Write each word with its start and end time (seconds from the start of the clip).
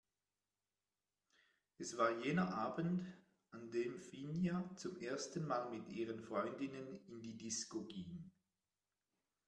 Es 1.77 1.95
war 1.95 2.09
jener 2.25 2.55
Abend, 2.55 3.05
an 3.51 3.69
dem 3.69 3.99
Finja 3.99 4.67
zum 4.75 4.97
ersten 4.99 5.45
Mal 5.45 5.69
mit 5.69 5.89
ihren 5.89 6.19
Freundinnen 6.23 6.99
in 7.05 7.21
die 7.21 7.37
Disco 7.37 7.83
ging. 7.83 8.31